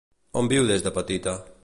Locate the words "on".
0.41-0.49